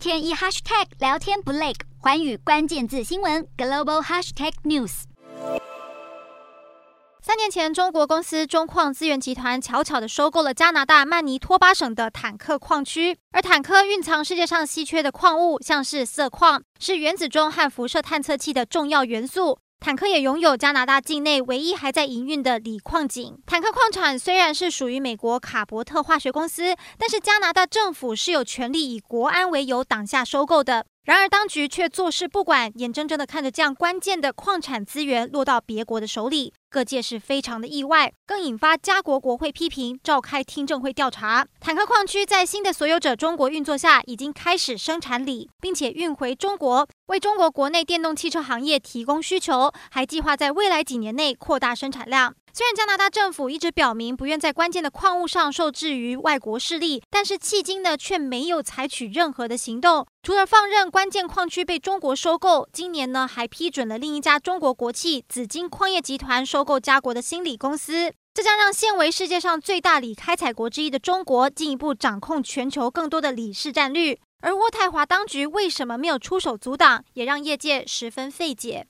[0.00, 5.02] 天一 hashtag 聊天不累，环宇关键字新闻 global hashtag news。
[7.20, 19.58] 三年前，中国公司中矿资源集团巧巧的收购了加拿大曼尼托巴省的坦克矿区，而坦克蕴藏世界上稀缺的矿物，像是色矿，是原子钟和辐射探测器的重要元素。
[19.82, 23.38] 坦克也拥有加拿大境内唯一还在营运的锂矿井。
[23.46, 30.84] 坦克矿产虽然是属于美国卡伯特化学公司，但是加拿大政府是有权利以国安为由挡下收购的。
[31.02, 41.46] 然而，当局却坐视不管，眼睁睁地看着这样关键的矿产资源落到别国的手里，各界是非常的意外，更引发加国国会批评，召开听证会调查。
[41.58, 52.34] 坦克矿区在新的所有者中国运作下，已经开始生产锂，并且运回中国，为中国国内电动汽车行业提供需求，还计划在未来几年内扩大生产量。
[52.52, 60.06] 虽然加拿大政府一直表明不愿在关键的矿物上受制于外国势力，但是迄今呢却没有采取任何的行动。
[60.22, 74.18] 除了放任关键矿区被中国收购，今年呢还批准了另一家中国国企紫金矿业集团收购加国的新锂公司，这将让现为世界上最大锂开采国之一的中国进一步掌控全球更多的锂市占率。
[74.42, 78.86] 而渥太华当局为什么没有出手阻挡，也让业界十分费解。